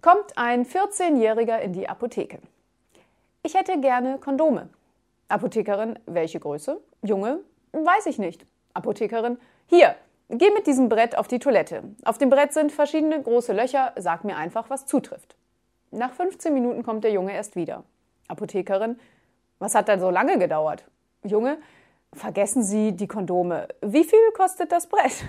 Kommt 0.00 0.38
ein 0.38 0.64
14-Jähriger 0.64 1.58
in 1.58 1.72
die 1.72 1.88
Apotheke. 1.88 2.38
Ich 3.42 3.54
hätte 3.54 3.80
gerne 3.80 4.18
Kondome. 4.18 4.68
Apothekerin, 5.26 5.98
welche 6.06 6.38
Größe? 6.38 6.80
Junge, 7.02 7.40
weiß 7.72 8.06
ich 8.06 8.18
nicht. 8.18 8.46
Apothekerin, 8.74 9.38
hier, 9.66 9.96
geh 10.28 10.50
mit 10.52 10.68
diesem 10.68 10.88
Brett 10.88 11.18
auf 11.18 11.26
die 11.26 11.40
Toilette. 11.40 11.82
Auf 12.04 12.16
dem 12.16 12.30
Brett 12.30 12.52
sind 12.52 12.70
verschiedene 12.70 13.20
große 13.20 13.52
Löcher, 13.52 13.92
sag 13.96 14.22
mir 14.22 14.36
einfach, 14.36 14.70
was 14.70 14.86
zutrifft. 14.86 15.34
Nach 15.90 16.12
15 16.12 16.54
Minuten 16.54 16.84
kommt 16.84 17.02
der 17.02 17.10
Junge 17.10 17.32
erst 17.32 17.56
wieder. 17.56 17.82
Apothekerin, 18.28 19.00
was 19.58 19.74
hat 19.74 19.88
denn 19.88 19.98
so 19.98 20.10
lange 20.10 20.38
gedauert? 20.38 20.84
Junge, 21.24 21.58
vergessen 22.12 22.62
Sie 22.62 22.92
die 22.92 23.08
Kondome. 23.08 23.66
Wie 23.80 24.04
viel 24.04 24.30
kostet 24.36 24.70
das 24.70 24.86
Brett? 24.86 25.24